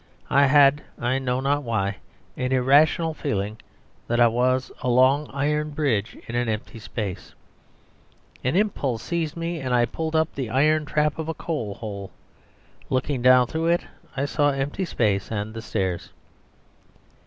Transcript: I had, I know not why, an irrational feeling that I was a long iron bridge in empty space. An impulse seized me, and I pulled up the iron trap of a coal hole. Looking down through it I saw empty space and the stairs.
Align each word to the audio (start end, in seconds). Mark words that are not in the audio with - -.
I 0.31 0.47
had, 0.47 0.81
I 0.99 1.19
know 1.19 1.39
not 1.41 1.61
why, 1.61 1.97
an 2.35 2.51
irrational 2.51 3.13
feeling 3.13 3.59
that 4.07 4.19
I 4.19 4.25
was 4.25 4.71
a 4.81 4.89
long 4.89 5.29
iron 5.31 5.69
bridge 5.69 6.17
in 6.27 6.35
empty 6.35 6.79
space. 6.79 7.35
An 8.43 8.55
impulse 8.55 9.03
seized 9.03 9.37
me, 9.37 9.59
and 9.59 9.75
I 9.75 9.85
pulled 9.85 10.15
up 10.15 10.33
the 10.33 10.49
iron 10.49 10.85
trap 10.85 11.19
of 11.19 11.29
a 11.29 11.35
coal 11.35 11.75
hole. 11.75 12.09
Looking 12.89 13.21
down 13.21 13.45
through 13.45 13.67
it 13.67 13.81
I 14.17 14.25
saw 14.25 14.49
empty 14.49 14.85
space 14.85 15.31
and 15.31 15.53
the 15.53 15.61
stairs. 15.61 16.09